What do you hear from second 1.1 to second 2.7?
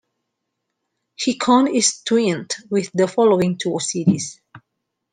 Hikone is twinned